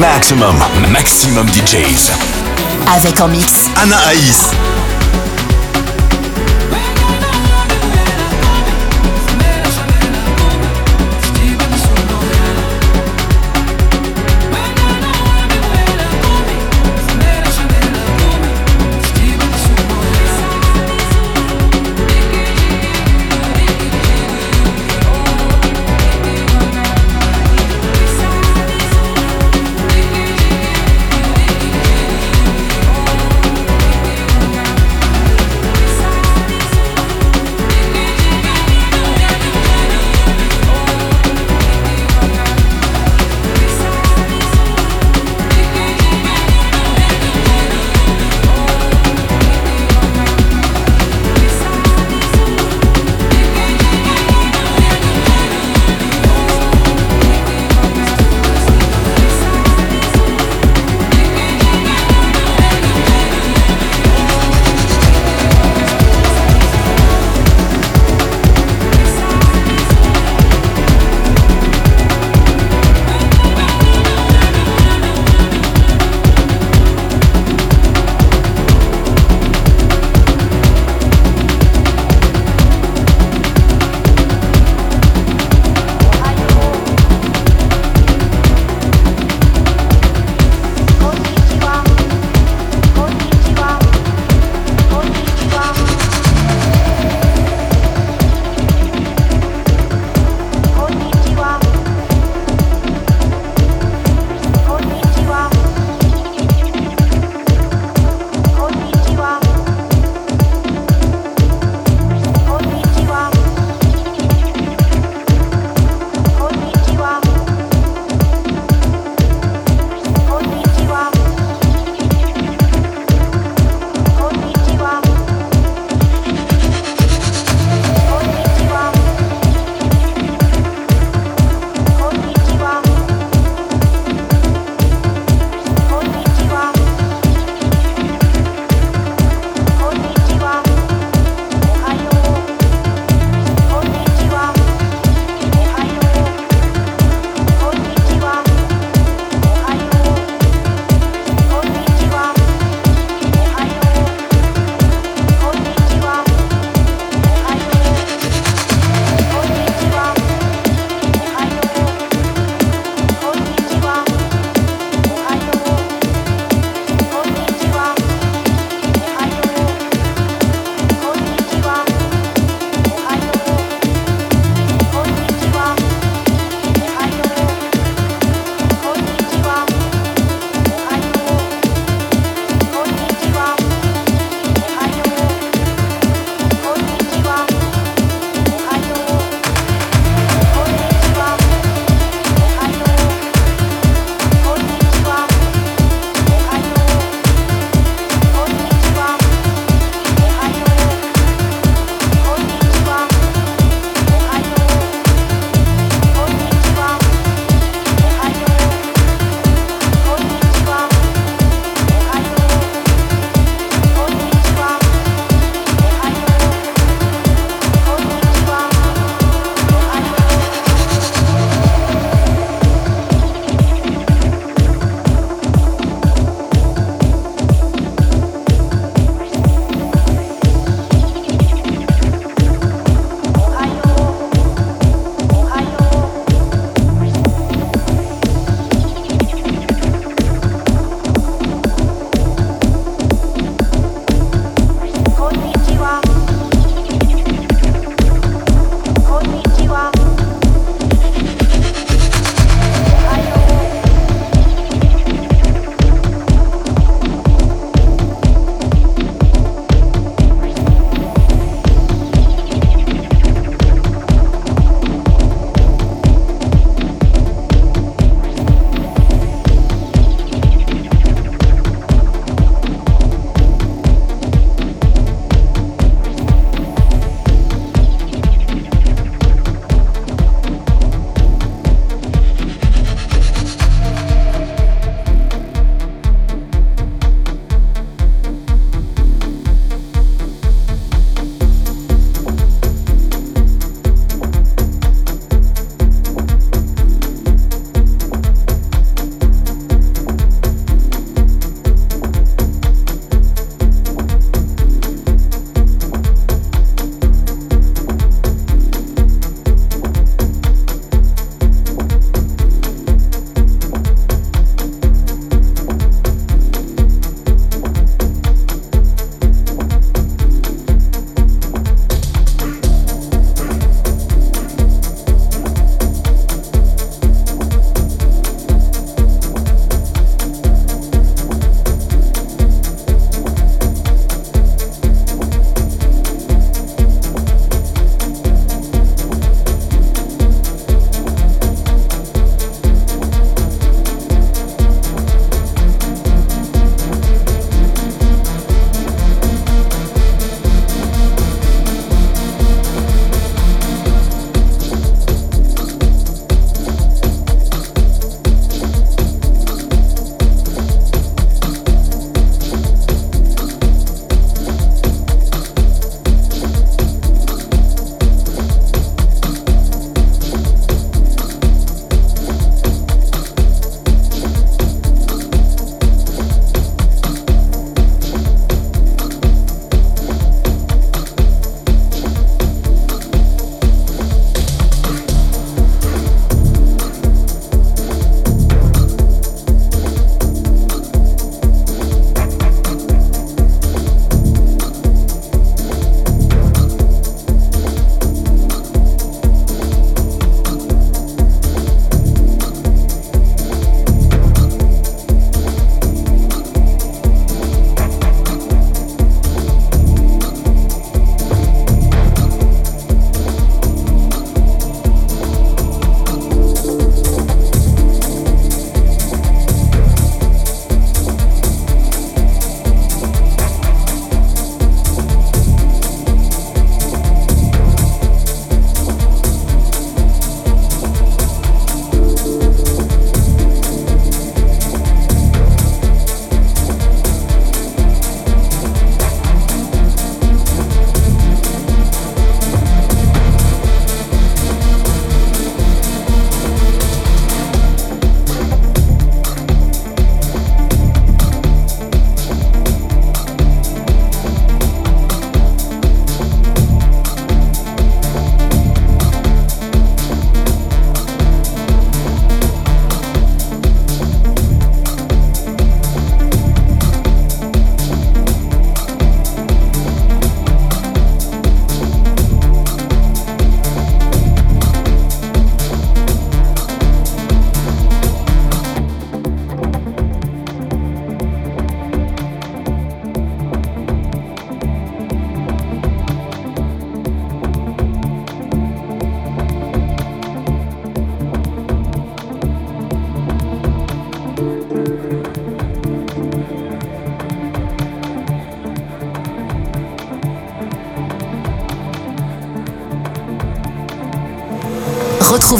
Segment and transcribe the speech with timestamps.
[0.00, 0.56] Maximum,
[0.90, 2.10] maximum DJs.
[2.96, 4.50] Avec en mix Anna Aïs.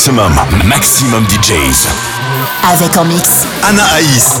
[0.00, 0.32] Maximum,
[0.64, 1.86] maximum DJs.
[2.72, 3.44] Avec en mix.
[3.68, 4.40] Anna Aïs.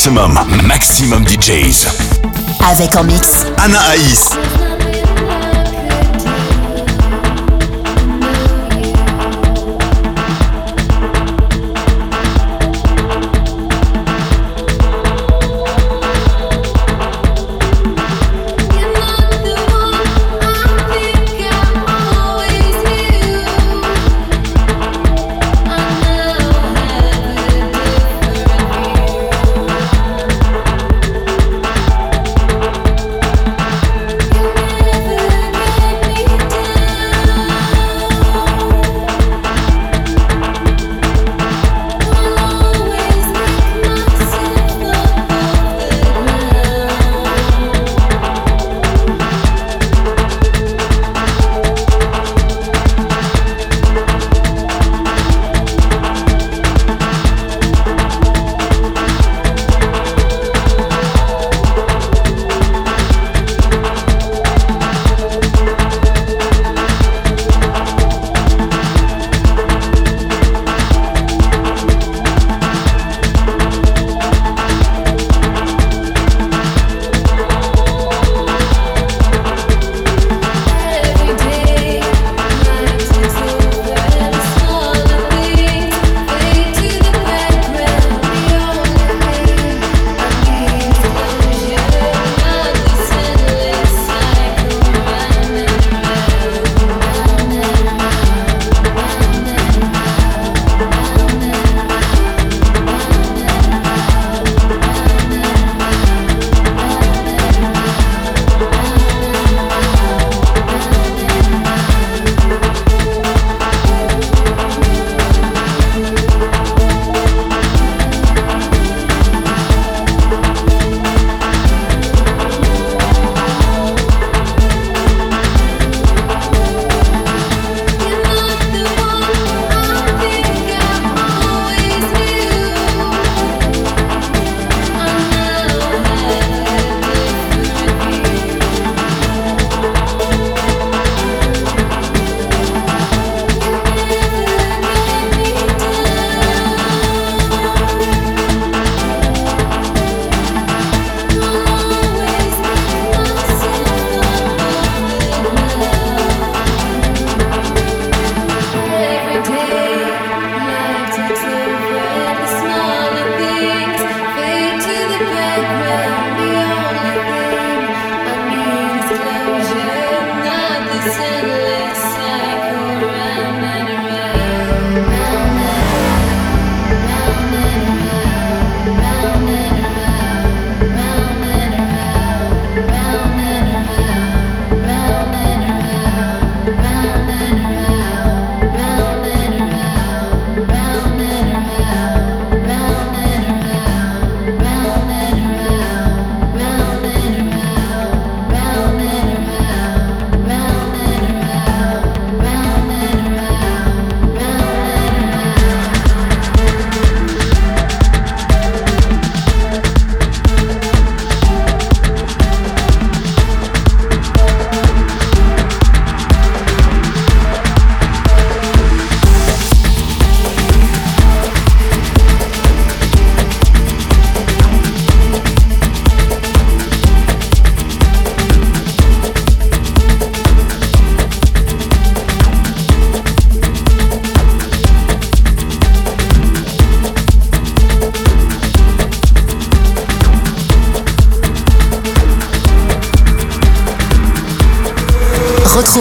[0.00, 0.32] Maximum,
[0.66, 1.84] maximum DJs.
[2.70, 3.44] Avec en mix.
[3.58, 4.30] Anna Aïs.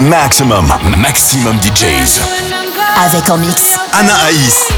[0.00, 2.20] Maximum, maximum DJs.
[3.04, 3.78] Avec en mix.
[3.92, 4.77] Anna Aïs.